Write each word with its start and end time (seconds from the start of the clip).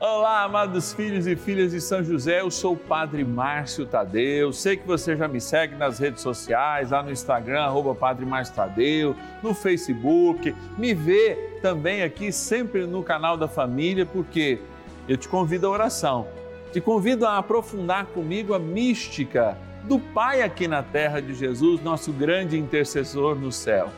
Olá, 0.00 0.44
amados 0.44 0.92
filhos 0.92 1.26
e 1.26 1.34
filhas 1.34 1.72
de 1.72 1.80
São 1.80 2.04
José, 2.04 2.40
eu 2.40 2.52
sou 2.52 2.74
o 2.74 2.76
Padre 2.76 3.24
Márcio 3.24 3.84
Tadeu. 3.84 4.52
Sei 4.52 4.76
que 4.76 4.86
você 4.86 5.16
já 5.16 5.26
me 5.26 5.40
segue 5.40 5.74
nas 5.74 5.98
redes 5.98 6.22
sociais, 6.22 6.92
lá 6.92 7.02
no 7.02 7.10
Instagram, 7.10 7.62
arroba 7.62 7.96
Padre 7.96 8.24
Márcio 8.24 8.54
Tadeu, 8.54 9.16
no 9.42 9.52
Facebook, 9.52 10.54
me 10.78 10.94
vê 10.94 11.34
também 11.60 12.04
aqui 12.04 12.30
sempre 12.30 12.86
no 12.86 13.02
canal 13.02 13.36
da 13.36 13.48
família, 13.48 14.06
porque 14.06 14.60
eu 15.08 15.16
te 15.16 15.28
convido 15.28 15.66
à 15.66 15.70
oração, 15.70 16.28
te 16.72 16.80
convido 16.80 17.26
a 17.26 17.36
aprofundar 17.36 18.06
comigo 18.06 18.54
a 18.54 18.58
mística 18.60 19.58
do 19.82 19.98
Pai 19.98 20.42
aqui 20.42 20.68
na 20.68 20.80
terra 20.80 21.20
de 21.20 21.34
Jesus, 21.34 21.82
nosso 21.82 22.12
grande 22.12 22.56
intercessor 22.56 23.34
no 23.34 23.50
céu. 23.50 23.88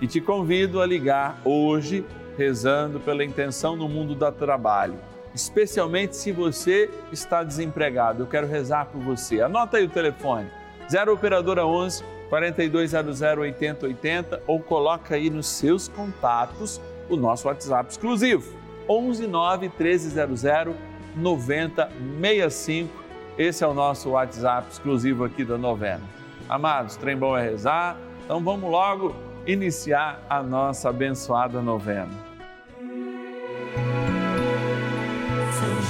E 0.00 0.06
te 0.06 0.18
convido 0.18 0.80
a 0.80 0.86
ligar 0.86 1.38
hoje, 1.44 2.06
rezando 2.38 2.98
pela 2.98 3.22
intenção 3.22 3.76
no 3.76 3.86
mundo 3.86 4.14
do 4.14 4.32
trabalho 4.32 5.11
especialmente 5.34 6.16
se 6.16 6.32
você 6.32 6.90
está 7.10 7.42
desempregado. 7.42 8.22
Eu 8.22 8.26
quero 8.26 8.46
rezar 8.46 8.86
por 8.86 9.00
você. 9.00 9.40
Anota 9.40 9.76
aí 9.76 9.84
o 9.84 9.88
telefone: 9.88 10.50
0 10.90 11.12
operadora 11.12 11.66
11 11.66 12.04
4200 12.28 13.20
8080 13.20 14.42
ou 14.46 14.60
coloca 14.60 15.14
aí 15.14 15.28
nos 15.28 15.46
seus 15.46 15.88
contatos 15.88 16.80
o 17.08 17.16
nosso 17.16 17.46
WhatsApp 17.46 17.90
exclusivo 17.90 18.56
11 18.88 19.26
9 19.26 19.70
1300 19.78 20.74
9065. 21.14 23.02
Esse 23.36 23.64
é 23.64 23.66
o 23.66 23.74
nosso 23.74 24.10
WhatsApp 24.10 24.68
exclusivo 24.70 25.24
aqui 25.24 25.44
da 25.44 25.58
novena. 25.58 26.02
Amados, 26.48 26.96
trem 26.96 27.16
bom 27.16 27.36
é 27.36 27.42
rezar. 27.42 27.96
Então 28.24 28.42
vamos 28.42 28.70
logo 28.70 29.14
iniciar 29.46 30.22
a 30.28 30.42
nossa 30.42 30.90
abençoada 30.90 31.60
novena. 31.60 32.31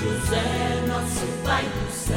José, 0.03 0.83
nosso 0.89 1.27
Pai 1.45 1.65
do 1.65 1.93
céu, 1.93 2.17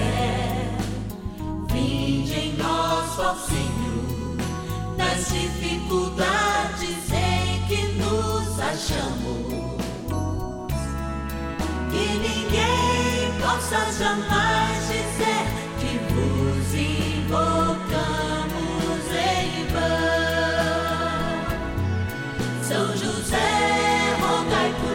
vinde 1.71 2.33
em 2.33 2.57
nós, 2.57 3.19
ó 3.19 3.35
Senhor, 3.35 4.37
nas 4.97 5.27
dificuldades 5.29 7.11
em 7.11 7.63
que 7.67 7.85
nos 7.93 8.59
achamos. 8.59 9.53
Que 11.91 12.05
ninguém 12.17 13.39
possa 13.39 13.79
jamais 13.99 14.87
dizer 14.87 15.45
que 15.79 15.99
vos 16.11 16.73
invocamos 16.73 17.85
em 19.13 19.67
vão. 19.67 21.05
São 22.63 22.87
José, 22.97 24.17
rogai 24.19 24.73
por 24.81 24.94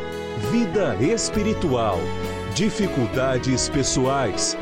vida 0.49 0.95
espiritual, 0.95 1.99
dificuldades 2.55 3.69
pessoais, 3.69 4.57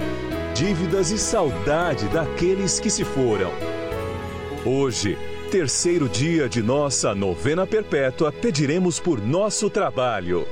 dívidas 0.53 1.09
e 1.09 1.17
saudade 1.17 2.07
daqueles 2.09 2.79
que 2.79 2.89
se 2.89 3.05
foram. 3.05 3.49
Hoje, 4.65 5.17
terceiro 5.49 6.09
dia 6.09 6.49
de 6.49 6.61
nossa 6.61 7.15
novena 7.15 7.65
perpétua, 7.65 8.31
pediremos 8.31 8.99
por 8.99 9.21
nosso 9.21 9.69
trabalho. 9.69 10.45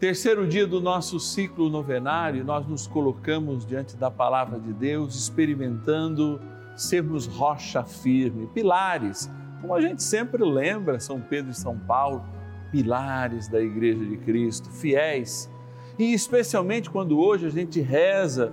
Terceiro 0.00 0.46
dia 0.46 0.66
do 0.66 0.80
nosso 0.80 1.20
ciclo 1.20 1.70
novenário, 1.70 2.44
nós 2.44 2.66
nos 2.66 2.86
colocamos 2.86 3.64
diante 3.64 3.96
da 3.96 4.10
palavra 4.10 4.58
de 4.58 4.72
Deus, 4.72 5.14
experimentando 5.14 6.40
sermos 6.76 7.26
rocha 7.26 7.84
firme, 7.84 8.48
pilares, 8.48 9.30
como 9.60 9.74
a 9.74 9.80
gente 9.80 10.02
sempre 10.02 10.44
lembra, 10.44 11.00
São 11.00 11.20
Pedro 11.20 11.50
e 11.50 11.54
São 11.54 11.78
Paulo, 11.78 12.24
pilares 12.70 13.48
da 13.48 13.60
Igreja 13.60 14.04
de 14.04 14.16
Cristo, 14.16 14.70
fiéis. 14.70 15.50
E 15.98 16.12
especialmente 16.12 16.88
quando 16.90 17.18
hoje 17.18 17.46
a 17.46 17.50
gente 17.50 17.80
reza 17.80 18.52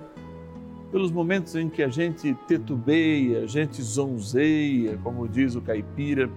pelos 0.90 1.10
momentos 1.10 1.54
em 1.54 1.68
que 1.68 1.82
a 1.82 1.88
gente 1.88 2.34
tetubeia, 2.46 3.44
a 3.44 3.46
gente 3.46 3.82
zonzeia, 3.82 4.98
como 5.02 5.28
diz 5.28 5.54
o 5.54 5.60
caipira, 5.60 6.30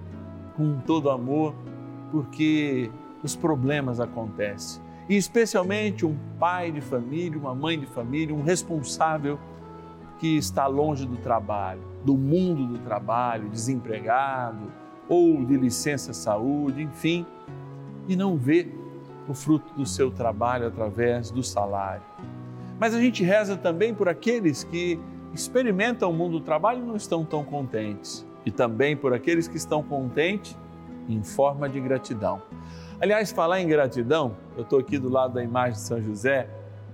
com 0.56 0.78
todo 0.80 1.10
amor, 1.10 1.54
porque 2.10 2.90
os 3.22 3.36
problemas 3.36 4.00
acontecem. 4.00 4.82
E 5.08 5.16
especialmente 5.16 6.06
um 6.06 6.16
pai 6.38 6.70
de 6.70 6.80
família, 6.80 7.38
uma 7.38 7.54
mãe 7.54 7.78
de 7.78 7.86
família, 7.86 8.34
um 8.34 8.42
responsável 8.42 9.38
que 10.18 10.36
está 10.36 10.66
longe 10.66 11.06
do 11.06 11.16
trabalho, 11.16 11.80
do 12.04 12.16
mundo 12.16 12.66
do 12.66 12.78
trabalho, 12.78 13.48
desempregado 13.48 14.70
ou 15.08 15.44
de 15.44 15.56
licença 15.56 16.12
saúde, 16.12 16.82
enfim, 16.82 17.26
e 18.08 18.16
não 18.16 18.36
vê 18.36 18.68
o 19.28 19.34
fruto 19.34 19.72
do 19.74 19.86
seu 19.86 20.10
trabalho 20.10 20.66
através 20.66 21.30
do 21.30 21.42
salário. 21.42 22.02
Mas 22.78 22.94
a 22.94 23.00
gente 23.00 23.22
reza 23.22 23.56
também 23.56 23.94
por 23.94 24.08
aqueles 24.08 24.64
que 24.64 24.98
experimentam 25.32 26.10
o 26.10 26.12
mundo 26.12 26.38
do 26.38 26.44
trabalho 26.44 26.82
e 26.82 26.86
não 26.86 26.96
estão 26.96 27.24
tão 27.24 27.44
contentes. 27.44 28.26
E 28.44 28.50
também 28.50 28.96
por 28.96 29.12
aqueles 29.12 29.46
que 29.46 29.56
estão 29.56 29.82
contentes 29.82 30.56
em 31.08 31.22
forma 31.22 31.68
de 31.68 31.80
gratidão. 31.80 32.42
Aliás, 33.00 33.32
falar 33.32 33.60
em 33.60 33.68
gratidão, 33.68 34.36
eu 34.56 34.62
estou 34.62 34.78
aqui 34.78 34.98
do 34.98 35.08
lado 35.08 35.34
da 35.34 35.42
imagem 35.42 35.72
de 35.72 35.80
São 35.80 36.00
José 36.02 36.48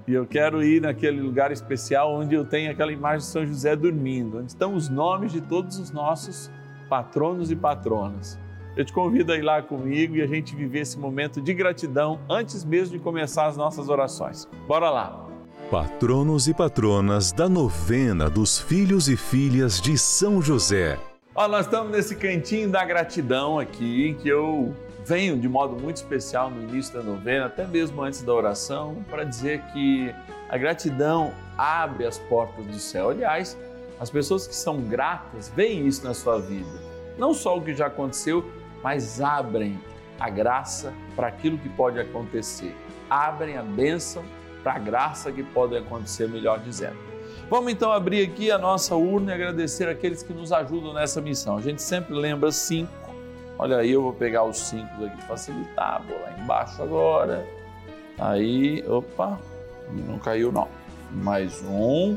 e 0.07 0.15
eu 0.15 0.25
quero 0.25 0.63
ir 0.63 0.81
naquele 0.81 1.21
lugar 1.21 1.51
especial 1.51 2.15
onde 2.15 2.35
eu 2.35 2.45
tenho 2.45 2.71
aquela 2.71 2.93
imagem 2.93 3.19
de 3.19 3.27
São 3.27 3.47
José 3.47 3.75
dormindo, 3.75 4.39
onde 4.39 4.53
estão 4.53 4.75
os 4.75 4.89
nomes 4.89 5.33
de 5.33 5.41
todos 5.41 5.79
os 5.79 5.91
nossos 5.91 6.51
patronos 6.89 7.51
e 7.51 7.57
patronas. 7.57 8.39
Eu 8.77 8.85
te 8.85 8.93
convido 8.93 9.33
a 9.33 9.37
ir 9.37 9.41
lá 9.41 9.63
comigo 9.63 10.17
e 10.17 10.23
a 10.23 10.27
gente 10.27 10.55
viver 10.55 10.81
esse 10.81 10.99
momento 10.99 11.41
de 11.41 11.55
gratidão 11.55 12.21
antes 12.29 12.63
mesmo 12.63 12.99
de 12.99 13.03
começar 13.03 13.47
as 13.47 13.57
nossas 13.57 13.89
orações. 13.89 14.47
Bora 14.69 14.91
lá! 14.91 15.27
Patronos 15.71 16.47
e 16.47 16.53
patronas 16.53 17.33
da 17.33 17.49
novena 17.49 18.29
dos 18.29 18.59
filhos 18.59 19.09
e 19.09 19.17
filhas 19.17 19.81
de 19.81 19.97
São 19.97 20.43
José. 20.43 20.99
Ó, 21.35 21.49
nós 21.49 21.65
estamos 21.65 21.91
nesse 21.91 22.17
cantinho 22.17 22.69
da 22.69 22.85
gratidão 22.85 23.59
aqui, 23.59 24.15
que 24.21 24.29
eu 24.29 24.75
venho 25.07 25.39
de 25.39 25.49
modo 25.49 25.75
muito 25.81 25.97
especial 25.97 26.51
no 26.51 26.63
início 26.69 26.93
da 26.93 27.03
novena, 27.03 27.47
até 27.47 27.67
mesmo 27.67 28.03
antes 28.03 28.21
da 28.21 28.35
oração, 28.35 29.03
para 29.09 29.25
dizer 29.25 29.63
que 29.73 30.15
a 30.51 30.59
gratidão 30.59 31.33
abre 31.57 32.05
as 32.05 32.19
portas 32.19 32.67
do 32.67 32.79
céu. 32.79 33.09
Aliás, 33.09 33.57
as 33.99 34.11
pessoas 34.11 34.47
que 34.47 34.55
são 34.55 34.83
gratas 34.83 35.51
veem 35.57 35.87
isso 35.87 36.05
na 36.05 36.13
sua 36.13 36.39
vida. 36.39 36.79
Não 37.17 37.33
só 37.33 37.57
o 37.57 37.63
que 37.63 37.75
já 37.75 37.87
aconteceu, 37.87 38.45
mas 38.83 39.21
abrem 39.21 39.79
a 40.19 40.31
graça 40.31 40.93
para 41.15 41.29
aquilo 41.29 41.59
que 41.59 41.69
pode 41.69 41.99
acontecer. 41.99 42.75
Abrem 43.09 43.57
a 43.57 43.63
bênção 43.63 44.25
para 44.63 44.75
a 44.75 44.79
graça 44.79 45.31
que 45.31 45.43
pode 45.43 45.77
acontecer, 45.77 46.29
melhor 46.29 46.59
dizendo. 46.61 46.97
Vamos 47.49 47.73
então 47.73 47.93
abrir 47.93 48.29
aqui 48.29 48.51
a 48.51 48.59
nossa 48.59 48.97
urna 48.97 49.31
e 49.31 49.35
agradecer 49.35 49.89
aqueles 49.89 50.23
que 50.23 50.33
nos 50.33 50.53
ajudam 50.53 50.93
nessa 50.93 51.21
missão. 51.21 51.57
A 51.57 51.61
gente 51.61 51.81
sempre 51.81 52.15
lembra 52.15 52.51
cinco. 52.51 52.93
Olha 53.59 53.79
aí, 53.79 53.93
eu 53.93 54.03
vou 54.03 54.13
pegar 54.13 54.43
os 54.43 54.59
cinco 54.59 55.05
aqui 55.05 55.17
para 55.17 55.27
facilitar. 55.27 56.03
Vou 56.03 56.21
lá 56.21 56.33
embaixo 56.39 56.83
agora. 56.83 57.47
Aí, 58.19 58.85
opa, 58.89 59.39
não 59.93 60.19
caiu 60.19 60.51
não. 60.51 60.69
Mais 61.13 61.63
um. 61.63 62.17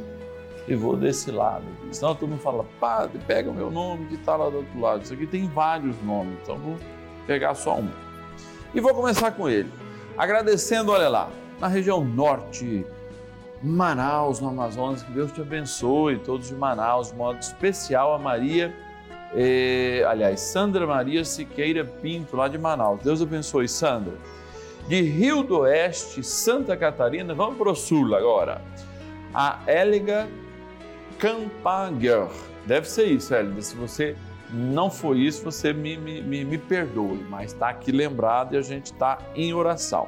E 0.68 0.76
vou 0.76 0.96
desse 0.96 1.32
lado. 1.32 1.64
Senão 1.92 2.14
todo 2.14 2.30
mundo 2.30 2.42
fala, 2.42 2.66
padre, 2.80 3.20
pega 3.26 3.50
o 3.50 3.54
meu 3.54 3.72
nome 3.72 4.06
que 4.08 4.16
está 4.16 4.36
lá 4.36 4.50
do 4.50 4.58
outro 4.58 4.80
lado. 4.80 5.04
Isso 5.04 5.14
aqui 5.14 5.26
tem 5.26 5.48
vários 5.48 5.96
nomes, 6.04 6.38
então 6.44 6.58
vou 6.58 6.78
pegar 7.26 7.56
só 7.56 7.78
um. 7.78 7.90
E 8.74 8.80
vou 8.80 8.94
começar 8.94 9.32
com 9.32 9.50
ele. 9.50 9.72
Agradecendo, 10.18 10.92
olha 10.92 11.10
lá, 11.10 11.30
na 11.60 11.68
região 11.68 12.04
norte, 12.04 12.86
Manaus, 13.64 14.40
no 14.40 14.50
Amazonas, 14.50 15.02
que 15.02 15.12
Deus 15.12 15.32
te 15.32 15.42
abençoe, 15.42 16.20
todos 16.20 16.48
de 16.48 16.56
Manaus, 16.56 17.10
de 17.10 17.16
modo 17.16 17.40
especial 17.40 18.14
a 18.14 18.20
Maria 18.20 18.74
É, 19.34 20.04
aliás, 20.08 20.40
Sandra 20.40 20.88
Maria 20.88 21.24
Siqueira 21.24 21.86
Pinto, 21.86 22.36
lá 22.36 22.48
de 22.48 22.58
Manaus. 22.58 23.02
Deus 23.04 23.22
abençoe, 23.22 23.68
Sandra. 23.68 24.14
De 24.88 25.02
Rio 25.02 25.44
do 25.44 25.60
Oeste, 25.60 26.24
Santa 26.24 26.76
Catarina, 26.76 27.34
vamos 27.34 27.58
para 27.58 27.70
o 27.70 27.76
sul 27.76 28.16
agora. 28.16 28.60
A 29.32 29.60
Éliga 29.68 30.28
Campaguer. 31.20 32.28
Deve 32.66 32.90
ser 32.90 33.06
isso, 33.06 33.36
Hélida. 33.36 33.62
Se 33.62 33.76
você 33.76 34.16
não 34.52 34.90
foi 34.90 35.20
isso, 35.20 35.44
você 35.44 35.74
me, 35.74 35.98
me, 35.98 36.22
me, 36.22 36.44
me 36.44 36.58
perdoe, 36.58 37.24
mas 37.30 37.54
está 37.54 37.70
aqui 37.70 37.92
lembrado 37.92 38.56
e 38.56 38.58
a 38.58 38.62
gente 38.62 38.88
está 38.88 39.20
em 39.36 39.54
oração. 39.54 40.08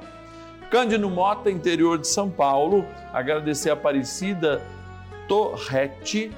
Cândido 0.72 1.10
Mota, 1.10 1.52
interior 1.52 1.98
de 1.98 2.08
São 2.08 2.30
Paulo, 2.30 2.86
agradecer 3.12 3.70
a 3.70 3.74
Aparecida 3.74 4.66
Torrete 5.28 6.32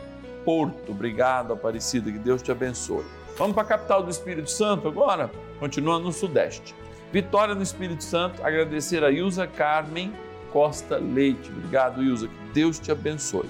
Porto. 0.44 0.92
Obrigado, 0.92 1.54
Aparecida, 1.54 2.12
que 2.12 2.18
Deus 2.18 2.42
te 2.42 2.52
abençoe. 2.52 3.06
Vamos 3.38 3.54
para 3.54 3.64
a 3.64 3.68
capital 3.68 4.04
do 4.04 4.10
Espírito 4.10 4.50
Santo 4.50 4.88
agora, 4.88 5.32
continuando 5.60 6.06
no 6.06 6.12
Sudeste. 6.12 6.76
Vitória 7.12 7.54
no 7.54 7.62
Espírito 7.62 8.04
Santo, 8.04 8.44
agradecer 8.44 9.04
a 9.04 9.12
Ilza 9.12 9.46
Carmen 9.46 10.12
Costa 10.52 10.98
Leite. 10.98 11.52
Obrigado, 11.52 12.04
Ilza, 12.04 12.28
que 12.28 12.54
Deus 12.54 12.80
te 12.80 12.92
abençoe. 12.92 13.48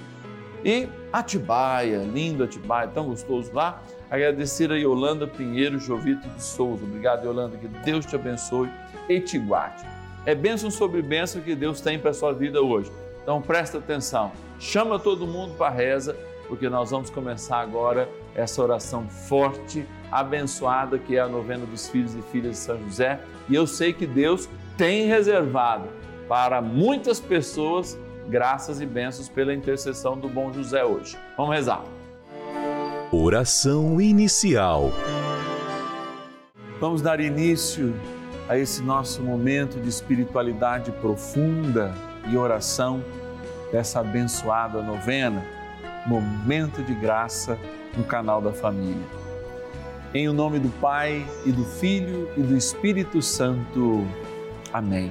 E 0.64 0.88
Atibaia, 1.12 1.98
lindo 1.98 2.42
Atibaia, 2.42 2.88
tão 2.88 3.06
gostoso 3.06 3.52
lá. 3.52 3.82
Agradecer 4.10 4.72
a 4.72 4.76
Yolanda 4.76 5.26
Pinheiro 5.26 5.78
Jovito 5.78 6.26
de 6.28 6.42
Souza. 6.42 6.84
Obrigado, 6.84 7.26
Yolanda, 7.26 7.56
que 7.58 7.68
Deus 7.68 8.06
te 8.06 8.16
abençoe 8.16 8.70
e 9.08 9.20
te 9.20 9.38
guarde. 9.38 9.84
É 10.24 10.34
bênção 10.34 10.70
sobre 10.70 11.02
bênção 11.02 11.42
que 11.42 11.54
Deus 11.54 11.82
tem 11.82 11.98
para 11.98 12.10
a 12.10 12.14
sua 12.14 12.32
vida 12.32 12.62
hoje. 12.62 12.90
Então 13.22 13.42
presta 13.42 13.78
atenção, 13.78 14.32
chama 14.58 14.98
todo 14.98 15.26
mundo 15.26 15.54
para 15.56 15.70
reza, 15.70 16.16
porque 16.48 16.68
nós 16.68 16.90
vamos 16.90 17.10
começar 17.10 17.58
agora 17.58 18.08
essa 18.34 18.62
oração 18.62 19.08
forte, 19.08 19.86
abençoada, 20.10 20.98
que 20.98 21.16
é 21.16 21.20
a 21.20 21.28
novena 21.28 21.66
dos 21.66 21.88
filhos 21.88 22.14
e 22.14 22.22
filhas 22.22 22.52
de 22.52 22.58
São 22.58 22.78
José. 22.84 23.20
E 23.48 23.54
eu 23.54 23.66
sei 23.66 23.92
que 23.92 24.06
Deus 24.06 24.48
tem 24.76 25.06
reservado 25.06 25.88
para 26.28 26.60
muitas 26.60 27.20
pessoas 27.20 27.98
graças 28.28 28.80
e 28.80 28.86
bênçãos 28.86 29.28
pela 29.28 29.54
intercessão 29.54 30.18
do 30.18 30.28
bom 30.28 30.52
José 30.52 30.84
hoje. 30.84 31.16
Vamos 31.36 31.54
rezar. 31.54 31.84
Oração 33.12 34.00
inicial. 34.00 34.90
Vamos 36.80 37.00
dar 37.00 37.20
início 37.20 37.94
a 38.48 38.58
esse 38.58 38.82
nosso 38.82 39.22
momento 39.22 39.80
de 39.80 39.88
espiritualidade 39.88 40.90
profunda 40.92 41.94
e 42.28 42.36
oração 42.36 43.02
dessa 43.70 44.00
abençoada 44.00 44.82
novena, 44.82 45.44
momento 46.06 46.82
de 46.82 46.94
graça 46.94 47.58
no 47.96 48.04
canal 48.04 48.40
da 48.40 48.52
família. 48.52 49.06
Em 50.12 50.28
o 50.28 50.32
nome 50.32 50.58
do 50.58 50.68
Pai 50.80 51.26
e 51.44 51.52
do 51.52 51.64
Filho 51.64 52.28
e 52.36 52.42
do 52.42 52.56
Espírito 52.56 53.20
Santo. 53.20 54.06
Amém. 54.72 55.10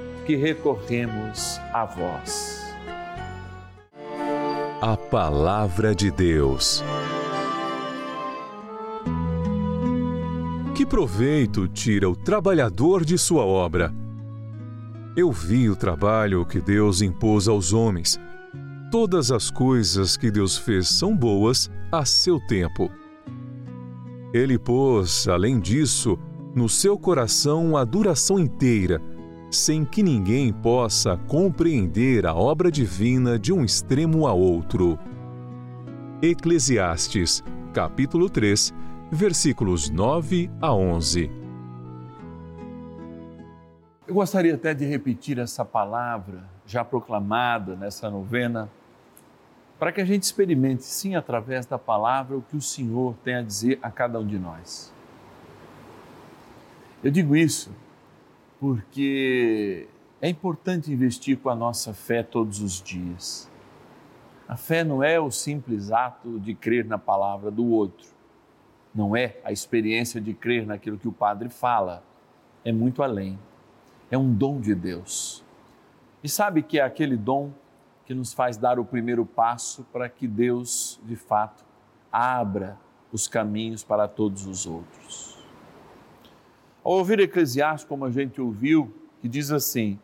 que 0.31 0.35
recorremos 0.37 1.59
a 1.73 1.83
vós. 1.83 2.73
A 4.81 4.95
Palavra 4.95 5.93
de 5.93 6.09
Deus. 6.09 6.81
Que 10.73 10.85
proveito 10.85 11.67
tira 11.67 12.09
o 12.09 12.15
trabalhador 12.15 13.03
de 13.03 13.17
sua 13.17 13.43
obra? 13.43 13.93
Eu 15.17 15.33
vi 15.33 15.69
o 15.69 15.75
trabalho 15.75 16.45
que 16.45 16.61
Deus 16.61 17.01
impôs 17.01 17.49
aos 17.49 17.73
homens. 17.73 18.17
Todas 18.89 19.31
as 19.31 19.51
coisas 19.51 20.15
que 20.15 20.31
Deus 20.31 20.57
fez 20.57 20.87
são 20.87 21.13
boas 21.13 21.69
a 21.91 22.05
seu 22.05 22.39
tempo. 22.47 22.89
Ele 24.33 24.57
pôs, 24.57 25.27
além 25.27 25.59
disso, 25.59 26.17
no 26.55 26.69
seu 26.69 26.97
coração 26.97 27.75
a 27.75 27.83
duração 27.83 28.39
inteira, 28.39 29.01
sem 29.51 29.83
que 29.83 30.01
ninguém 30.01 30.53
possa 30.53 31.17
compreender 31.27 32.25
a 32.25 32.33
obra 32.33 32.71
divina 32.71 33.37
de 33.37 33.51
um 33.51 33.65
extremo 33.65 34.25
a 34.25 34.33
outro. 34.33 34.97
Eclesiastes, 36.21 37.43
capítulo 37.73 38.29
3, 38.29 38.73
versículos 39.11 39.89
9 39.89 40.49
a 40.61 40.73
11. 40.73 41.29
Eu 44.07 44.13
gostaria 44.13 44.55
até 44.55 44.73
de 44.73 44.85
repetir 44.85 45.37
essa 45.37 45.65
palavra 45.65 46.43
já 46.65 46.85
proclamada 46.85 47.75
nessa 47.75 48.09
novena, 48.09 48.69
para 49.77 49.91
que 49.91 49.99
a 49.99 50.05
gente 50.05 50.23
experimente, 50.23 50.83
sim, 50.83 51.15
através 51.15 51.65
da 51.65 51.77
palavra, 51.77 52.37
o 52.37 52.41
que 52.41 52.55
o 52.55 52.61
Senhor 52.61 53.15
tem 53.23 53.35
a 53.35 53.41
dizer 53.41 53.79
a 53.81 53.91
cada 53.91 54.17
um 54.17 54.25
de 54.25 54.39
nós. 54.39 54.93
Eu 57.03 57.11
digo 57.11 57.35
isso 57.35 57.69
porque 58.61 59.89
é 60.21 60.29
importante 60.29 60.89
investir 60.89 61.37
com 61.37 61.49
a 61.49 61.55
nossa 61.55 61.93
fé 61.93 62.23
todos 62.23 62.61
os 62.61 62.81
dias. 62.81 63.51
A 64.47 64.55
fé 64.55 64.85
não 64.85 65.03
é 65.03 65.19
o 65.19 65.29
simples 65.29 65.91
ato 65.91 66.39
de 66.39 66.55
crer 66.55 66.85
na 66.85 66.97
palavra 66.97 67.51
do 67.51 67.65
outro 67.65 68.21
não 68.93 69.15
é 69.15 69.37
a 69.43 69.51
experiência 69.51 70.19
de 70.19 70.33
crer 70.33 70.65
naquilo 70.65 70.97
que 70.97 71.07
o 71.07 71.13
padre 71.13 71.49
fala, 71.49 72.03
é 72.63 72.71
muito 72.71 73.01
além. 73.01 73.39
É 74.09 74.17
um 74.17 74.33
dom 74.33 74.59
de 74.59 74.75
Deus. 74.75 75.43
E 76.23 76.29
sabe 76.29 76.61
que 76.61 76.77
é 76.77 76.83
aquele 76.83 77.15
dom 77.15 77.51
que 78.05 78.13
nos 78.13 78.33
faz 78.33 78.57
dar 78.57 78.77
o 78.77 78.85
primeiro 78.85 79.25
passo 79.25 79.85
para 79.91 80.09
que 80.09 80.27
Deus, 80.27 80.99
de 81.05 81.15
fato, 81.15 81.63
abra 82.11 82.77
os 83.11 83.27
caminhos 83.27 83.83
para 83.83 84.07
todos 84.07 84.45
os 84.45 84.65
outros. 84.65 85.30
Ao 86.83 86.93
ouvir 86.93 87.19
Eclesiastes, 87.19 87.87
como 87.87 88.05
a 88.05 88.11
gente 88.11 88.41
ouviu, 88.41 88.93
que 89.21 89.29
diz 89.29 89.51
assim: 89.51 89.99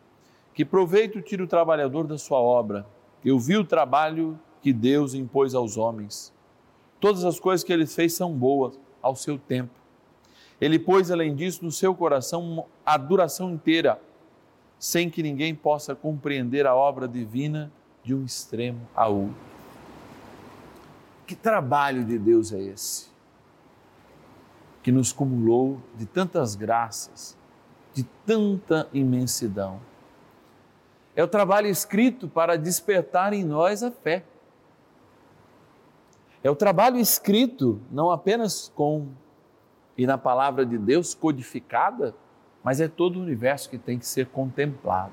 Que 0.54 0.64
proveito 0.64 1.20
tira 1.20 1.42
o 1.42 1.46
trabalhador 1.46 2.06
da 2.06 2.16
sua 2.16 2.38
obra? 2.38 2.86
Eu 3.24 3.38
vi 3.38 3.56
o 3.56 3.64
trabalho 3.64 4.38
que 4.62 4.72
Deus 4.72 5.12
impôs 5.14 5.54
aos 5.54 5.76
homens. 5.76 6.32
Todas 7.00 7.24
as 7.24 7.38
coisas 7.40 7.64
que 7.64 7.72
ele 7.72 7.86
fez 7.86 8.14
são 8.14 8.32
boas 8.32 8.78
ao 9.02 9.16
seu 9.16 9.38
tempo. 9.38 9.72
Ele 10.60 10.78
pôs, 10.78 11.10
além 11.10 11.34
disso, 11.34 11.64
no 11.64 11.70
seu 11.70 11.94
coração 11.94 12.66
a 12.84 12.96
duração 12.96 13.50
inteira, 13.50 14.00
sem 14.78 15.08
que 15.10 15.22
ninguém 15.22 15.54
possa 15.54 15.94
compreender 15.94 16.66
a 16.66 16.74
obra 16.74 17.06
divina 17.06 17.72
de 18.02 18.14
um 18.14 18.24
extremo 18.24 18.80
a 18.94 19.06
outro. 19.08 19.36
Que 21.26 21.34
trabalho 21.34 22.04
de 22.04 22.18
Deus 22.18 22.52
é 22.52 22.60
esse? 22.60 23.08
Que 24.82 24.92
nos 24.92 25.12
cumulou 25.12 25.80
de 25.96 26.06
tantas 26.06 26.54
graças, 26.54 27.36
de 27.92 28.04
tanta 28.24 28.88
imensidão. 28.92 29.80
É 31.14 31.22
o 31.22 31.28
trabalho 31.28 31.66
escrito 31.66 32.28
para 32.28 32.56
despertar 32.56 33.32
em 33.32 33.44
nós 33.44 33.82
a 33.82 33.90
fé. 33.90 34.24
É 36.42 36.50
o 36.50 36.54
trabalho 36.54 36.98
escrito 36.98 37.80
não 37.90 38.10
apenas 38.10 38.72
com 38.74 39.08
e 39.96 40.06
na 40.06 40.16
palavra 40.16 40.64
de 40.64 40.78
Deus 40.78 41.12
codificada, 41.12 42.14
mas 42.62 42.80
é 42.80 42.86
todo 42.86 43.18
o 43.18 43.22
universo 43.22 43.68
que 43.68 43.76
tem 43.76 43.98
que 43.98 44.06
ser 44.06 44.26
contemplado. 44.26 45.12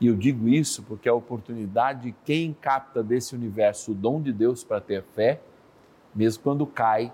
E 0.00 0.06
eu 0.06 0.14
digo 0.14 0.48
isso 0.48 0.82
porque 0.84 1.08
a 1.08 1.14
oportunidade 1.14 2.02
de 2.02 2.14
quem 2.24 2.52
capta 2.52 3.02
desse 3.02 3.34
universo 3.34 3.90
o 3.90 3.94
dom 3.94 4.22
de 4.22 4.32
Deus 4.32 4.62
para 4.62 4.80
ter 4.80 5.02
fé, 5.02 5.40
mesmo 6.14 6.42
quando 6.44 6.64
cai, 6.66 7.12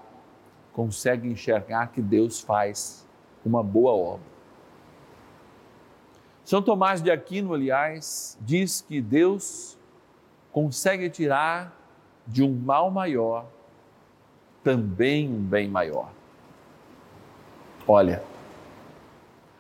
consegue 0.73 1.29
enxergar 1.29 1.89
que 1.89 2.01
Deus 2.01 2.41
faz 2.41 3.07
uma 3.45 3.63
boa 3.63 3.93
obra. 3.93 4.33
São 6.45 6.61
Tomás 6.61 7.01
de 7.01 7.11
Aquino, 7.11 7.55
aliás, 7.55 8.37
diz 8.41 8.81
que 8.81 9.01
Deus 9.01 9.79
consegue 10.51 11.09
tirar 11.09 11.77
de 12.27 12.43
um 12.43 12.53
mal 12.53 12.91
maior 12.91 13.47
também 14.63 15.29
um 15.29 15.41
bem 15.41 15.69
maior. 15.69 16.11
Olha, 17.87 18.23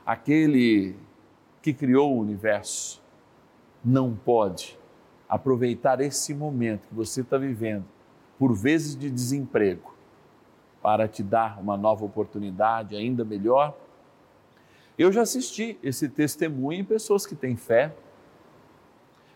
aquele 0.06 0.96
que 1.60 1.72
criou 1.72 2.14
o 2.14 2.20
universo 2.20 3.02
não 3.84 4.14
pode 4.14 4.78
aproveitar 5.28 6.00
esse 6.00 6.34
momento 6.34 6.86
que 6.88 6.94
você 6.94 7.22
está 7.22 7.38
vivendo, 7.38 7.84
por 8.38 8.54
vezes 8.54 8.96
de 8.96 9.10
desemprego, 9.10 9.91
para 10.82 11.06
te 11.06 11.22
dar 11.22 11.60
uma 11.60 11.76
nova 11.76 12.04
oportunidade 12.04 12.96
ainda 12.96 13.24
melhor. 13.24 13.74
Eu 14.98 15.12
já 15.12 15.22
assisti 15.22 15.78
esse 15.82 16.08
testemunho 16.08 16.80
em 16.80 16.84
pessoas 16.84 17.24
que 17.24 17.34
têm 17.34 17.56
fé, 17.56 17.94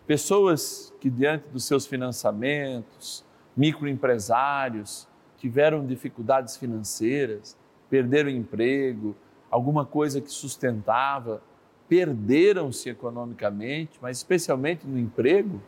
pessoas 0.05 0.93
que, 0.99 1.09
diante 1.09 1.47
dos 1.49 1.65
seus 1.65 1.87
financiamentos, 1.87 3.25
microempresários, 3.55 5.07
tiveram 5.37 5.85
dificuldades 5.85 6.57
financeiras, 6.57 7.57
perderam 7.89 8.29
emprego, 8.29 9.15
alguma 9.49 9.85
coisa 9.85 10.19
que 10.19 10.31
sustentava, 10.31 11.41
perderam-se 11.87 12.89
economicamente, 12.89 13.97
mas 14.01 14.17
especialmente 14.17 14.85
no 14.85 14.99
emprego, 14.99 15.61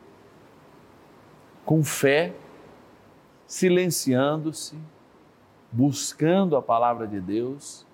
com 1.64 1.82
fé, 1.82 2.34
silenciando-se, 3.46 4.76
buscando 5.72 6.56
a 6.56 6.62
palavra 6.62 7.06
de 7.06 7.20
Deus, 7.20 7.86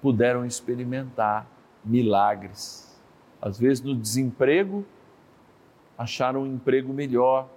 puderam 0.00 0.44
experimentar 0.44 1.46
milagres. 1.84 3.00
Às 3.40 3.58
vezes 3.58 3.82
no 3.82 3.94
desemprego, 3.94 4.84
acharam 5.96 6.42
um 6.42 6.46
emprego 6.46 6.92
melhor, 6.92 7.48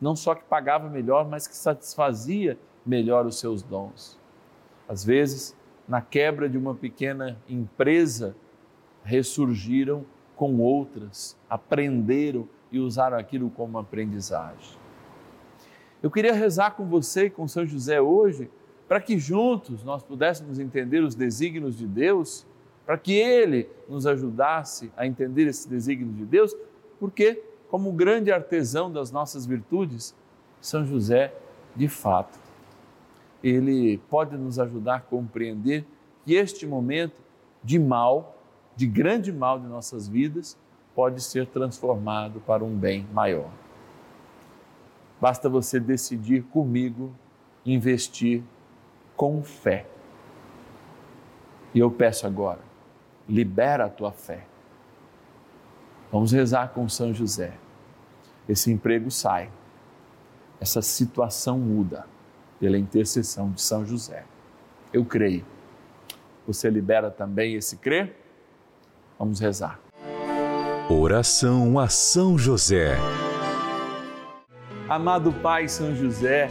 não 0.00 0.16
só 0.16 0.34
que 0.34 0.44
pagava 0.44 0.88
melhor, 0.88 1.28
mas 1.28 1.46
que 1.46 1.56
satisfazia 1.56 2.58
melhor 2.84 3.26
os 3.26 3.38
seus 3.38 3.62
dons. 3.62 4.18
Às 4.88 5.04
vezes, 5.04 5.56
na 5.86 6.00
quebra 6.00 6.48
de 6.48 6.58
uma 6.58 6.74
pequena 6.74 7.38
empresa, 7.48 8.34
ressurgiram 9.04 10.04
com 10.34 10.58
outras, 10.58 11.36
aprenderam 11.48 12.48
e 12.70 12.78
usaram 12.78 13.16
aquilo 13.16 13.50
como 13.50 13.78
aprendizagem. 13.78 14.76
Eu 16.02 16.10
queria 16.10 16.32
rezar 16.32 16.72
com 16.72 16.84
você 16.84 17.26
e 17.26 17.30
com 17.30 17.46
São 17.46 17.64
José 17.64 18.00
hoje, 18.00 18.50
para 18.92 19.00
que 19.00 19.18
juntos 19.18 19.82
nós 19.82 20.02
pudéssemos 20.02 20.58
entender 20.58 21.02
os 21.02 21.14
desígnios 21.14 21.78
de 21.78 21.86
Deus, 21.86 22.44
para 22.84 22.98
que 22.98 23.14
ele 23.14 23.66
nos 23.88 24.06
ajudasse 24.06 24.92
a 24.94 25.06
entender 25.06 25.46
esse 25.46 25.66
desígnio 25.66 26.12
de 26.12 26.26
Deus, 26.26 26.54
porque, 27.00 27.42
como 27.70 27.90
grande 27.90 28.30
artesão 28.30 28.92
das 28.92 29.10
nossas 29.10 29.46
virtudes, 29.46 30.14
São 30.60 30.84
José, 30.84 31.32
de 31.74 31.88
fato, 31.88 32.38
ele 33.42 33.96
pode 34.10 34.36
nos 34.36 34.58
ajudar 34.58 34.96
a 34.96 35.00
compreender 35.00 35.86
que 36.22 36.34
este 36.34 36.66
momento 36.66 37.16
de 37.64 37.78
mal, 37.78 38.36
de 38.76 38.86
grande 38.86 39.32
mal 39.32 39.58
de 39.58 39.68
nossas 39.68 40.06
vidas, 40.06 40.54
pode 40.94 41.22
ser 41.22 41.46
transformado 41.46 42.40
para 42.40 42.62
um 42.62 42.76
bem 42.76 43.06
maior. 43.10 43.48
Basta 45.18 45.48
você 45.48 45.80
decidir 45.80 46.42
comigo 46.42 47.10
investir 47.64 48.44
com 49.16 49.42
fé. 49.42 49.86
E 51.74 51.78
eu 51.78 51.90
peço 51.90 52.26
agora, 52.26 52.60
libera 53.28 53.86
a 53.86 53.88
tua 53.88 54.12
fé. 54.12 54.44
Vamos 56.10 56.32
rezar 56.32 56.68
com 56.68 56.88
São 56.88 57.14
José. 57.14 57.54
Esse 58.48 58.70
emprego 58.70 59.10
sai, 59.10 59.50
essa 60.60 60.82
situação 60.82 61.58
muda 61.58 62.06
pela 62.60 62.76
intercessão 62.78 63.50
de 63.50 63.62
São 63.62 63.84
José. 63.84 64.24
Eu 64.92 65.04
creio. 65.04 65.44
Você 66.46 66.68
libera 66.68 67.10
também 67.10 67.54
esse 67.54 67.76
crer? 67.76 68.16
Vamos 69.18 69.40
rezar. 69.40 69.80
Oração 70.90 71.78
a 71.78 71.88
São 71.88 72.36
José. 72.36 72.96
Amado 74.88 75.32
Pai 75.32 75.68
São 75.68 75.94
José, 75.94 76.50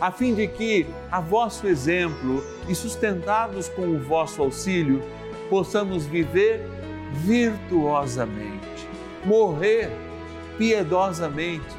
a 0.00 0.10
fim 0.10 0.34
de 0.34 0.46
que, 0.46 0.86
a 1.10 1.20
vosso 1.20 1.66
exemplo 1.66 2.44
e 2.68 2.74
sustentados 2.74 3.68
com 3.68 3.82
o 3.82 3.98
vosso 3.98 4.42
auxílio, 4.42 5.02
possamos 5.48 6.04
viver 6.04 6.60
virtuosamente, 7.12 8.88
morrer 9.24 9.90
piedosamente 10.58 11.74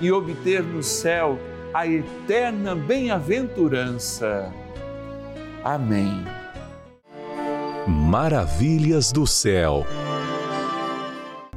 e 0.00 0.10
obter 0.10 0.62
no 0.62 0.82
céu 0.82 1.38
a 1.72 1.86
eterna 1.86 2.74
bem-aventurança. 2.74 4.52
Amém. 5.62 6.24
Maravilhas 7.86 9.12
do 9.12 9.26
céu. 9.26 9.84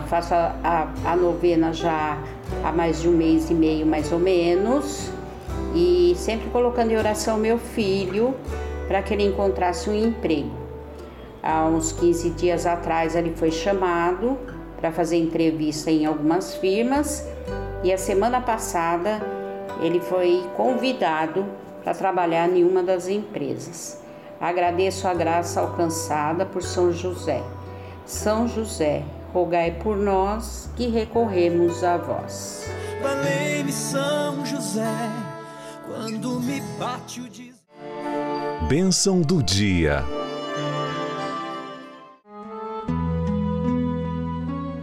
Faço 0.08 0.34
a, 0.36 0.56
a, 0.64 1.12
a 1.12 1.16
novena 1.16 1.74
já 1.74 2.18
há 2.64 2.72
mais 2.72 3.02
de 3.02 3.08
um 3.08 3.18
mês 3.18 3.50
e 3.50 3.54
meio, 3.54 3.86
mais 3.86 4.12
ou 4.12 4.20
menos, 4.20 5.12
e 5.74 6.14
sempre 6.16 6.50
colocando 6.50 6.92
em 6.92 6.98
oração 6.98 7.38
meu 7.38 7.58
filho 7.58 8.36
para 8.88 9.02
que 9.02 9.14
ele 9.14 9.24
encontrasse 9.24 9.90
um 9.90 9.96
emprego. 9.96 10.52
Há 11.42 11.66
uns 11.66 11.92
15 11.92 12.30
dias 12.32 12.66
atrás 12.66 13.16
ele 13.16 13.34
foi 13.36 13.52
chamado 13.52 14.38
para 14.78 14.92
fazer 14.92 15.18
entrevista 15.18 15.90
em 15.90 16.06
algumas 16.06 16.56
firmas 16.56 17.28
e 17.84 17.92
a 17.92 17.98
semana 17.98 18.40
passada 18.40 19.22
ele 19.82 20.00
foi 20.00 20.44
convidado 20.56 21.46
para 21.84 21.94
trabalhar 21.94 22.50
em 22.50 22.64
uma 22.64 22.82
das 22.82 23.08
empresas. 23.08 24.02
Agradeço 24.40 25.08
a 25.08 25.14
graça 25.14 25.62
alcançada 25.62 26.46
por 26.46 26.62
São 26.62 26.92
José. 26.92 27.42
São 28.06 28.48
José, 28.48 29.04
rogai 29.34 29.72
por 29.82 29.98
nós 29.98 30.70
que 30.76 30.88
recorremos 30.88 31.84
a 31.84 31.98
vós. 31.98 32.70
Valei-me 33.02 33.72
São 33.72 34.46
José, 34.46 34.84
quando 35.94 36.40
me 36.40 36.60
bate 36.80 37.22
o 37.22 37.30
des... 37.30 37.54
Bênção 38.68 39.22
do 39.22 39.44
dia. 39.44 40.04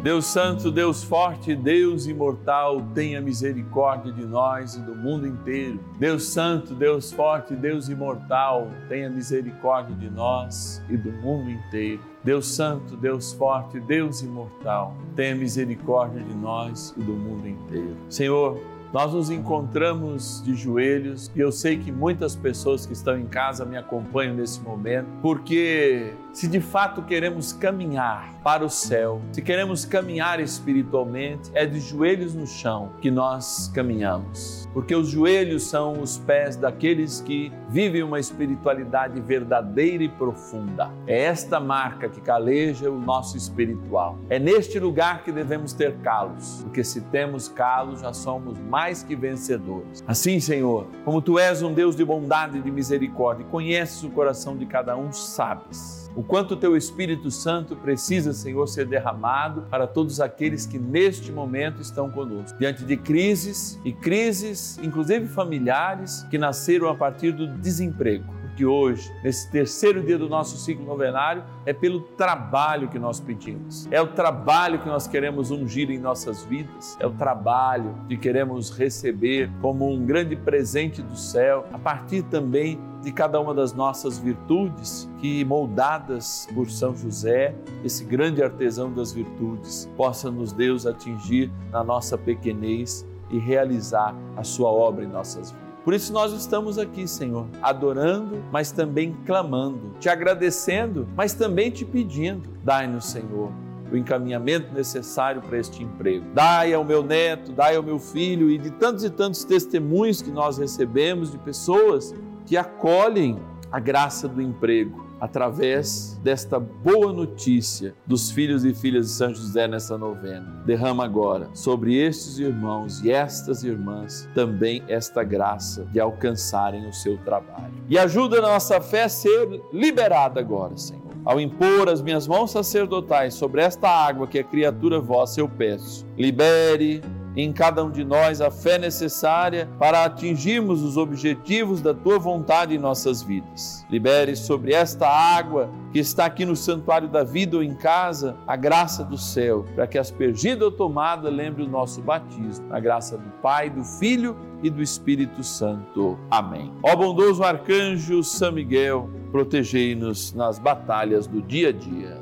Deus 0.03 0.27
Santo, 0.27 0.71
Deus 0.71 1.03
Forte, 1.03 1.55
Deus 1.55 2.07
Imortal, 2.07 2.81
tenha 2.95 3.21
misericórdia 3.21 4.13
de 4.13 4.25
nós 4.25 4.77
e 4.77 4.81
do 4.81 4.95
mundo 4.95 5.27
inteiro. 5.27 5.81
Deus 5.99 6.25
Santo, 6.25 6.75
Deus 6.75 7.13
Forte, 7.13 7.55
Deus 7.55 7.89
Imortal, 7.89 8.71
tenha 8.89 9.11
misericórdia 9.11 9.95
de 9.97 10.09
nós 10.09 10.83
e 10.89 10.97
do 10.97 11.13
mundo 11.13 11.51
inteiro. 11.51 12.01
Deus 12.23 12.47
Santo, 12.47 12.97
Deus 12.97 13.33
Forte, 13.33 13.81
Deus 13.81 14.23
Imortal, 14.23 14.97
tenha 15.17 15.35
misericórdia 15.35 16.23
de 16.23 16.35
nós 16.35 16.95
e 16.97 17.03
do 17.03 17.13
mundo 17.13 17.47
inteiro. 17.47 17.97
Senhor, 18.09 18.59
nós 18.93 19.13
nos 19.13 19.31
encontramos 19.31 20.43
de 20.45 20.55
joelhos 20.55 21.31
e 21.35 21.41
eu 21.41 21.53
sei 21.53 21.79
que 21.79 21.93
muitas 21.93 22.35
pessoas 22.35 22.87
que 22.87 22.93
estão 22.93 23.19
em 23.19 23.27
casa 23.27 23.65
me 23.65 23.77
acompanham 23.77 24.35
nesse 24.35 24.61
momento, 24.61 25.07
porque 25.23 26.13
se 26.33 26.49
de 26.49 26.61
fato 26.61 27.03
queremos 27.03 27.53
caminhar 27.53 28.35
para 28.43 28.65
o 28.65 28.71
céu, 28.71 29.21
se 29.33 29.43
queremos 29.43 29.85
caminhar 29.85 30.41
espiritualmente, 30.41 31.51
é 31.55 31.67
de 31.67 31.79
joelhos 31.81 32.35
no 32.35 32.47
chão 32.47 32.93
que 33.01 33.11
nós 33.11 33.71
caminhamos. 33.75 34.69
Porque 34.73 34.95
os 34.95 35.09
joelhos 35.09 35.65
são 35.65 36.01
os 36.01 36.19
pés 36.19 36.57
daqueles 36.57 37.21
que 37.21 37.53
vivem 37.69 38.03
uma 38.03 38.21
espiritualidade 38.21 39.21
verdadeira 39.21 40.05
e 40.05 40.09
profunda. 40.09 40.91
É 41.07 41.23
esta 41.23 41.59
marca 41.59 42.09
que 42.09 42.21
caleja 42.21 42.91
o 42.91 42.99
nosso 42.99 43.37
espiritual. 43.37 44.19
É 44.29 44.39
neste 44.39 44.79
lugar 44.79 45.25
que 45.25 45.33
devemos 45.33 45.73
ter 45.73 45.97
calos, 45.99 46.61
porque 46.63 46.85
se 46.85 47.01
temos 47.03 47.49
calos, 47.49 48.01
já 48.01 48.13
somos 48.13 48.59
mais 48.59 49.03
que 49.03 49.17
vencedores. 49.17 50.03
Assim, 50.07 50.41
Senhor, 50.41 50.87
como 51.05 51.21
tu 51.21 51.39
és 51.39 51.63
um 51.63 51.73
Deus 51.73 51.97
de 51.97 52.05
bondade 52.05 52.59
e 52.59 52.63
de 52.63 52.71
misericórdia, 52.71 53.45
conheces 53.47 54.03
o 54.03 54.11
coração 54.11 54.57
de 54.57 54.67
cada 54.67 54.97
um, 54.97 55.13
sabes 55.13 56.10
o 56.15 56.23
quanto 56.23 56.55
o 56.55 56.57
teu 56.57 56.77
Espírito 56.77 57.31
Santo 57.31 57.77
precisa, 57.77 58.33
Senhor, 58.33 58.67
ser 58.67 58.87
derramado 58.87 59.63
para 59.71 59.87
todos 59.87 60.21
aqueles 60.21 60.67
que 60.67 60.79
neste 60.79 61.31
momento 61.31 61.81
estão 61.81 62.11
conosco, 62.11 62.59
diante 62.59 62.85
de 62.85 62.97
crises 62.97 63.81
e 63.85 63.93
crises, 63.93 64.79
inclusive 64.83 65.27
familiares, 65.27 66.27
que 66.31 66.39
nasceram 66.39 66.89
a 66.89 66.95
partir 66.95 67.33
do 67.33 67.47
desemprego 67.47 68.40
que 68.61 68.67
hoje, 68.67 69.11
nesse 69.25 69.51
terceiro 69.51 70.03
dia 70.03 70.19
do 70.19 70.29
nosso 70.29 70.59
ciclo 70.59 70.85
novenário, 70.85 71.43
é 71.65 71.73
pelo 71.73 72.01
trabalho 72.01 72.89
que 72.89 72.99
nós 72.99 73.19
pedimos. 73.19 73.89
É 73.91 74.03
o 74.03 74.09
trabalho 74.09 74.79
que 74.81 74.87
nós 74.87 75.07
queremos 75.07 75.51
ungir 75.51 75.91
em 75.91 75.99
nossas 75.99 76.45
vidas, 76.45 76.95
é 77.01 77.07
o 77.07 77.11
trabalho 77.11 77.95
que 78.07 78.19
queremos 78.19 78.69
receber 78.69 79.51
como 79.63 79.91
um 79.91 80.05
grande 80.05 80.37
presente 80.37 81.01
do 81.01 81.17
céu, 81.17 81.65
a 81.73 81.79
partir 81.79 82.23
também 82.25 82.79
de 83.03 83.11
cada 83.11 83.41
uma 83.41 83.55
das 83.55 83.73
nossas 83.73 84.19
virtudes, 84.19 85.09
que 85.23 85.43
moldadas 85.43 86.47
por 86.55 86.71
São 86.71 86.95
José, 86.95 87.55
esse 87.83 88.05
grande 88.05 88.43
artesão 88.43 88.93
das 88.93 89.11
virtudes, 89.11 89.89
possa 89.97 90.31
nos 90.31 90.53
Deus 90.53 90.85
atingir 90.85 91.51
na 91.73 91.83
nossa 91.83 92.19
pequenez 92.19 93.07
e 93.31 93.39
realizar 93.39 94.15
a 94.37 94.45
sua 94.45 94.69
obra 94.69 95.03
em 95.03 95.09
nossas 95.09 95.51
vidas. 95.51 95.70
Por 95.85 95.95
isso 95.95 96.13
nós 96.13 96.33
estamos 96.33 96.79
aqui, 96.79 97.09
Senhor, 97.09 97.47
adorando, 97.63 98.43
mas 98.53 98.71
também 98.71 99.17
clamando, 99.25 99.95
te 99.99 100.09
agradecendo, 100.09 101.09
mas 101.17 101.33
também 101.33 101.71
te 101.71 101.85
pedindo. 101.85 102.49
Dai-nos, 102.63 103.07
Senhor, 103.07 103.51
o 103.91 103.97
encaminhamento 103.97 104.73
necessário 104.75 105.41
para 105.41 105.59
este 105.59 105.83
emprego. 105.83 106.27
Dai 106.35 106.75
ao 106.75 106.85
meu 106.85 107.03
neto, 107.03 107.53
dai 107.53 107.77
ao 107.77 107.83
meu 107.83 107.99
filho 107.99 108.51
e 108.51 108.59
de 108.59 108.71
tantos 108.71 109.05
e 109.05 109.11
tantos 109.11 109.43
testemunhos 109.45 110.21
que 110.21 110.31
nós 110.31 110.59
recebemos 110.59 111.33
de 111.33 111.39
pessoas 111.39 112.15
que 112.45 112.57
acolhem 112.57 113.39
a 113.73 113.81
graça 113.81 114.29
do 114.29 114.43
emprego 114.43 115.10
através 115.21 116.19
desta 116.23 116.59
boa 116.59 117.13
notícia 117.13 117.95
dos 118.07 118.31
filhos 118.31 118.65
e 118.65 118.75
filhas 118.75 119.07
de 119.07 119.13
São 119.13 119.35
José 119.35 119.69
nessa 119.69 119.99
novena. 119.99 120.63
Derrama 120.65 121.05
agora 121.05 121.49
sobre 121.55 121.97
estes 121.97 122.39
irmãos 122.39 123.03
e 123.05 123.11
estas 123.11 123.63
irmãs 123.63 124.29
também 124.35 124.83
esta 124.89 125.23
graça 125.23 125.85
de 125.93 126.01
alcançarem 126.01 126.89
o 126.89 126.93
seu 126.93 127.19
trabalho. 127.19 127.75
E 127.89 127.99
ajuda 127.99 128.39
a 128.39 128.43
nossa 128.43 128.81
fé 128.81 129.05
a 129.05 129.09
ser 129.09 129.61
liberada 129.73 130.41
agora, 130.41 130.77
Senhor. 130.77 131.01
Ao 131.25 131.39
impor 131.39 131.89
as 131.89 132.01
minhas 132.01 132.27
mãos 132.27 132.51
sacerdotais 132.51 133.35
sobre 133.35 133.61
esta 133.61 133.89
água 133.89 134.27
que 134.27 134.39
é 134.39 134.43
criatura 134.43 135.01
vossa, 135.01 135.41
eu 135.41 135.49
peço, 135.49 136.07
libere 136.17 137.03
em 137.37 137.53
cada 137.53 137.85
um 137.85 137.91
de 137.91 138.05
nós 138.05 138.41
a 138.41 138.51
fé 138.51 138.79
necessária 138.79 139.69
para 139.79 140.05
atingirmos 140.05 140.83
os 140.83 140.97
objetivos 140.97 141.81
da 141.81 141.95
tua 141.95 142.19
vontade 142.19 142.75
em 142.75 142.79
nossas 142.79 143.23
vidas. 143.23 143.87
Libere 143.91 144.37
sobre 144.37 144.73
esta 144.73 145.09
água 145.09 145.71
que 145.93 145.99
está 145.99 146.27
aqui 146.27 146.45
no 146.45 146.57
santuário 146.57 147.09
da 147.09 147.23
vida 147.23 147.57
ou 147.57 147.63
em 147.63 147.75
casa 147.75 148.37
a 148.47 148.57
graça 148.57 149.05
do 149.05 149.17
céu, 149.17 149.65
para 149.75 149.87
que 149.87 149.99
aspergida 149.99 150.65
ou 150.65 150.71
tomada 150.71 151.29
lembre 151.29 151.63
o 151.63 151.69
nosso 151.69 152.01
batismo, 152.01 152.67
a 152.73 152.81
graça 152.81 153.17
do 153.17 153.31
Pai, 153.43 153.71
do 153.71 153.85
Filho 153.85 154.37
e 154.63 154.71
do 154.71 154.83
Espírito 154.83 155.43
Santo. 155.43 156.19
Amém. 156.31 156.73
Ó 156.83 156.95
bondoso 156.97 157.43
arcanjo 157.43 158.23
São 158.23 158.53
Miguel, 158.53 159.09
protegei-nos 159.31 160.33
nas 160.33 160.59
batalhas 160.59 161.27
do 161.27 161.41
dia 161.41 161.69
a 161.69 161.73
dia. 161.73 162.21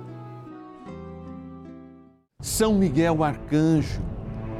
São 2.40 2.74
Miguel 2.74 3.24
arcanjo 3.24 4.00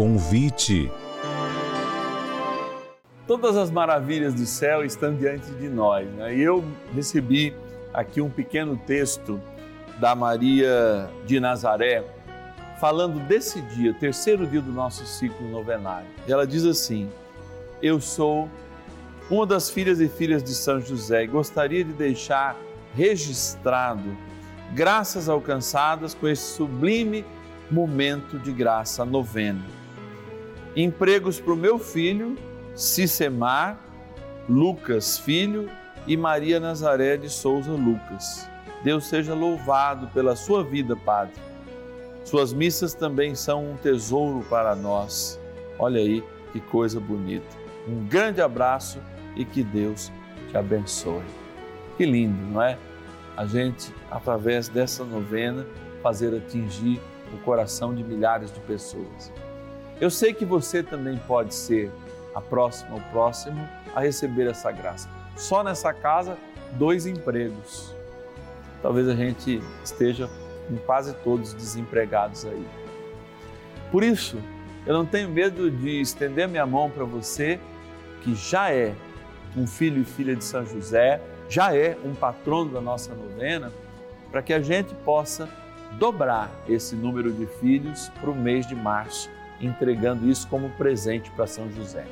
Convite. 0.00 0.90
Todas 3.26 3.54
as 3.54 3.70
maravilhas 3.70 4.32
do 4.32 4.46
céu 4.46 4.82
estão 4.82 5.14
diante 5.14 5.50
de 5.52 5.68
nós. 5.68 6.08
Né? 6.12 6.36
E 6.36 6.40
eu 6.40 6.64
recebi 6.94 7.54
aqui 7.92 8.18
um 8.22 8.30
pequeno 8.30 8.78
texto 8.78 9.38
da 9.98 10.14
Maria 10.14 11.06
de 11.26 11.38
Nazaré, 11.38 12.02
falando 12.80 13.20
desse 13.28 13.60
dia, 13.60 13.92
terceiro 13.92 14.46
dia 14.46 14.62
do 14.62 14.72
nosso 14.72 15.04
ciclo 15.04 15.46
novenário. 15.50 16.08
Ela 16.26 16.46
diz 16.46 16.64
assim: 16.64 17.10
Eu 17.82 18.00
sou 18.00 18.48
uma 19.30 19.44
das 19.44 19.68
filhas 19.68 20.00
e 20.00 20.08
filhas 20.08 20.42
de 20.42 20.54
São 20.54 20.80
José 20.80 21.24
e 21.24 21.26
gostaria 21.26 21.84
de 21.84 21.92
deixar 21.92 22.56
registrado 22.94 24.16
graças 24.72 25.28
alcançadas 25.28 26.14
com 26.14 26.26
esse 26.26 26.54
sublime 26.54 27.22
momento 27.70 28.38
de 28.38 28.50
graça 28.50 29.04
novena 29.04 29.79
empregos 30.76 31.40
para 31.40 31.52
o 31.52 31.56
meu 31.56 31.78
filho, 31.78 32.36
Cicemar, 32.74 33.78
Lucas, 34.48 35.18
filho, 35.18 35.70
e 36.06 36.16
Maria 36.16 36.58
Nazaré 36.58 37.16
de 37.16 37.28
Souza 37.28 37.72
Lucas. 37.72 38.48
Deus 38.82 39.06
seja 39.06 39.34
louvado 39.34 40.08
pela 40.08 40.34
sua 40.34 40.64
vida, 40.64 40.96
Padre. 40.96 41.34
Suas 42.24 42.52
missas 42.52 42.94
também 42.94 43.34
são 43.34 43.72
um 43.72 43.76
tesouro 43.76 44.44
para 44.48 44.74
nós. 44.74 45.38
Olha 45.78 46.00
aí 46.00 46.24
que 46.52 46.60
coisa 46.60 46.98
bonita. 46.98 47.46
Um 47.86 48.06
grande 48.06 48.40
abraço 48.40 48.98
e 49.36 49.44
que 49.44 49.62
Deus 49.62 50.10
te 50.48 50.56
abençoe. 50.56 51.22
Que 51.96 52.06
lindo, 52.06 52.40
não 52.52 52.62
é? 52.62 52.78
A 53.36 53.46
gente, 53.46 53.94
através 54.10 54.68
dessa 54.68 55.04
novena, 55.04 55.66
fazer 56.02 56.34
atingir 56.34 57.00
o 57.32 57.38
coração 57.38 57.94
de 57.94 58.02
milhares 58.02 58.52
de 58.52 58.60
pessoas. 58.60 59.32
Eu 60.00 60.10
sei 60.10 60.32
que 60.32 60.46
você 60.46 60.82
também 60.82 61.18
pode 61.26 61.54
ser 61.54 61.90
a 62.34 62.40
próxima, 62.40 62.96
o 62.96 63.00
próximo 63.10 63.68
a 63.94 64.00
receber 64.00 64.48
essa 64.48 64.72
graça. 64.72 65.08
Só 65.36 65.62
nessa 65.62 65.92
casa, 65.92 66.38
dois 66.72 67.04
empregos. 67.04 67.94
Talvez 68.80 69.08
a 69.08 69.14
gente 69.14 69.62
esteja 69.84 70.28
com 70.68 70.76
quase 70.78 71.12
todos 71.16 71.52
desempregados 71.52 72.46
aí. 72.46 72.66
Por 73.90 74.02
isso, 74.02 74.38
eu 74.86 74.94
não 74.94 75.04
tenho 75.04 75.28
medo 75.28 75.70
de 75.70 76.00
estender 76.00 76.48
minha 76.48 76.64
mão 76.64 76.88
para 76.88 77.04
você 77.04 77.60
que 78.22 78.34
já 78.34 78.72
é 78.72 78.94
um 79.56 79.66
filho 79.66 80.00
e 80.00 80.04
filha 80.04 80.34
de 80.34 80.44
São 80.44 80.64
José, 80.64 81.20
já 81.48 81.74
é 81.74 81.98
um 82.04 82.14
patrono 82.14 82.70
da 82.70 82.80
nossa 82.80 83.14
novena, 83.14 83.72
para 84.30 84.40
que 84.40 84.52
a 84.52 84.60
gente 84.60 84.94
possa 84.94 85.48
dobrar 85.98 86.50
esse 86.68 86.94
número 86.94 87.32
de 87.32 87.46
filhos 87.46 88.08
para 88.20 88.30
o 88.30 88.34
mês 88.34 88.66
de 88.66 88.76
março, 88.76 89.28
entregando 89.60 90.28
isso 90.28 90.48
como 90.48 90.70
presente 90.70 91.30
para 91.30 91.46
São 91.46 91.70
José. 91.70 92.06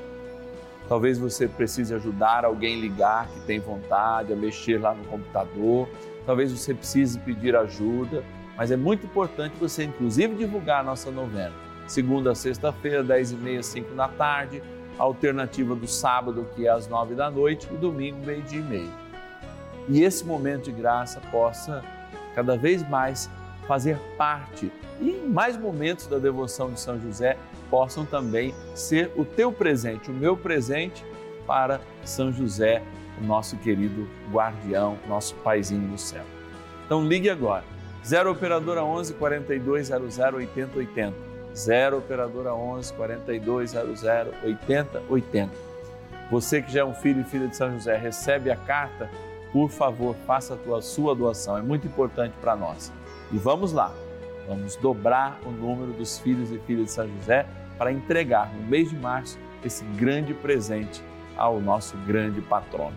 Talvez 0.89 1.19
você 1.19 1.47
precise 1.47 1.95
ajudar 1.95 2.45
alguém 2.45 2.81
ligar 2.81 3.29
que 3.29 3.41
tem 3.41 3.61
vontade, 3.61 4.33
a 4.33 4.37
mexer 4.37 4.81
lá 4.81 4.95
no 4.95 5.05
computador. 5.05 5.89
Talvez 6.25 6.51
você 6.51 6.73
precise 6.73 7.19
pedir 7.19 7.55
ajuda, 7.55 8.25
mas 8.57 8.71
é 8.71 8.77
muito 8.77 9.07
importante 9.07 9.55
você, 9.61 9.85
inclusive, 9.85 10.35
divulgar 10.35 10.81
a 10.81 10.83
nossa 10.83 11.11
novena. 11.11 11.53
Segunda 11.87 12.33
a 12.33 12.35
sexta-feira, 12.35 13.03
10 13.03 13.33
e 13.33 13.35
meia, 13.37 13.63
5 13.63 13.95
da 13.95 14.09
tarde. 14.09 14.63
Alternativa 14.99 15.77
do 15.77 15.87
sábado, 15.87 16.47
que 16.57 16.67
é 16.67 16.71
às 16.71 16.89
9 16.89 17.15
da 17.15 17.31
noite, 17.31 17.69
e 17.71 17.77
domingo, 17.77 18.19
meio-dia 18.27 18.59
e 18.59 18.63
meio. 18.63 18.91
E 19.89 20.03
esse 20.03 20.25
momento 20.25 20.65
de 20.65 20.73
graça 20.73 21.21
possa 21.31 21.85
cada 22.35 22.57
vez 22.57 22.87
mais 22.89 23.31
fazer 23.69 23.99
parte 24.17 24.73
e 24.99 25.13
mais 25.13 25.57
momentos 25.57 26.07
da 26.07 26.19
devoção 26.19 26.73
de 26.73 26.81
São 26.81 26.99
José 26.99 27.37
possam 27.71 28.05
também 28.05 28.55
ser 28.75 29.13
o 29.15 29.25
teu 29.25 29.53
presente, 29.53 30.11
o 30.11 30.15
meu 30.15 30.37
presente 30.37 31.05
para 31.47 31.79
São 32.03 32.33
José, 32.33 32.83
o 33.21 33.25
nosso 33.25 33.57
querido 33.59 34.09
guardião, 34.33 34.99
nosso 35.07 35.35
paizinho 35.37 35.87
do 35.87 35.99
céu. 35.99 36.25
Então 36.87 37.07
ligue 37.07 37.29
agora, 37.29 37.65
0 38.05 38.33
operadora 38.33 38.83
11 38.83 39.13
4200 39.15 40.19
8080, 40.19 41.15
0 41.55 41.99
operadora 41.99 42.55
11 42.55 42.93
4200 42.95 44.03
8080. 44.43 45.53
Você 46.31 46.63
que 46.63 46.73
já 46.73 46.81
é 46.81 46.85
um 46.85 46.95
filho 46.95 47.21
e 47.21 47.25
filha 47.25 47.49
de 47.49 47.57
São 47.57 47.73
José, 47.73 47.97
recebe 47.97 48.51
a 48.51 48.57
carta, 48.57 49.11
por 49.53 49.71
favor, 49.71 50.15
faça 50.27 50.55
a 50.55 50.57
tua 50.57 50.81
sua 50.81 51.15
doação, 51.15 51.57
é 51.57 51.63
muito 51.63 51.87
importante 51.87 52.35
para 52.41 52.57
nós. 52.57 52.93
E 53.31 53.37
vamos 53.37 53.73
lá, 53.73 53.93
vamos 54.47 54.77
dobrar 54.77 55.39
o 55.45 55.51
número 55.51 55.93
dos 55.93 56.19
filhos 56.19 56.51
e 56.51 56.59
filhas 56.61 56.87
de 56.87 56.93
São 56.93 57.09
José 57.19 57.47
para 57.77 57.93
entregar 57.93 58.51
no 58.55 58.67
mês 58.67 58.89
de 58.89 58.97
março 58.97 59.39
esse 59.63 59.85
grande 59.85 60.33
presente 60.33 61.03
ao 61.37 61.61
nosso 61.61 61.97
grande 61.99 62.41
patrono. 62.41 62.97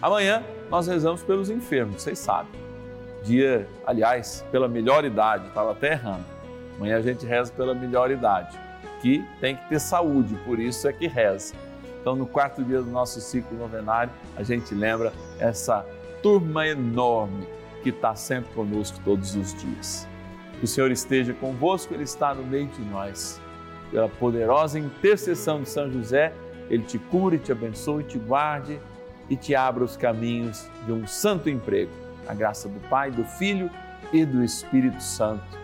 Amanhã 0.00 0.42
nós 0.70 0.86
rezamos 0.86 1.22
pelos 1.22 1.50
enfermos, 1.50 2.02
vocês 2.02 2.18
sabem. 2.18 2.58
Dia, 3.22 3.68
aliás, 3.86 4.44
pela 4.50 4.66
melhor 4.66 5.04
idade, 5.04 5.46
estava 5.48 5.72
até 5.72 5.92
errando. 5.92 6.24
Amanhã 6.76 6.96
a 6.96 7.02
gente 7.02 7.26
reza 7.26 7.52
pela 7.52 7.74
melhor 7.74 8.10
idade, 8.10 8.58
que 9.02 9.22
tem 9.40 9.56
que 9.56 9.68
ter 9.68 9.78
saúde, 9.78 10.34
por 10.46 10.58
isso 10.58 10.88
é 10.88 10.92
que 10.92 11.06
reza. 11.06 11.54
Então, 12.00 12.16
no 12.16 12.26
quarto 12.26 12.64
dia 12.64 12.80
do 12.80 12.90
nosso 12.90 13.20
ciclo 13.20 13.58
novenário, 13.58 14.10
a 14.34 14.42
gente 14.42 14.74
lembra 14.74 15.12
essa 15.38 15.84
turma 16.22 16.66
enorme 16.66 17.46
que 17.82 17.90
está 17.90 18.14
sempre 18.14 18.52
conosco 18.52 18.98
todos 19.04 19.34
os 19.34 19.54
dias. 19.54 20.06
Que 20.58 20.64
o 20.64 20.68
Senhor 20.68 20.90
esteja 20.90 21.32
convosco, 21.32 21.94
Ele 21.94 22.04
está 22.04 22.34
no 22.34 22.42
meio 22.42 22.66
de 22.68 22.82
nós. 22.82 23.40
Pela 23.90 24.08
poderosa 24.08 24.78
intercessão 24.78 25.62
de 25.62 25.68
São 25.68 25.90
José, 25.90 26.32
Ele 26.68 26.82
te 26.82 26.98
cure, 26.98 27.38
te 27.38 27.50
abençoe, 27.50 28.04
te 28.04 28.18
guarde 28.18 28.78
e 29.28 29.36
te 29.36 29.54
abra 29.54 29.84
os 29.84 29.96
caminhos 29.96 30.68
de 30.84 30.92
um 30.92 31.06
santo 31.06 31.48
emprego. 31.48 31.92
A 32.28 32.34
graça 32.34 32.68
do 32.68 32.80
Pai, 32.88 33.10
do 33.10 33.24
Filho 33.24 33.70
e 34.12 34.24
do 34.24 34.44
Espírito 34.44 35.02
Santo. 35.02 35.58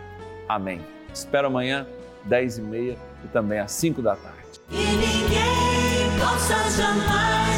Amém. 0.48 0.81
Espero 1.12 1.48
amanhã, 1.48 1.87
10 2.24 2.59
e 2.59 2.62
meia 2.62 2.98
e 3.24 3.29
também 3.29 3.59
às 3.59 3.72
5 3.72 4.02
da 4.02 4.16
tarde. 4.16 4.37
E 4.70 4.76
ninguém 4.76 6.18
possa 6.18 6.55
jamais 6.70 7.56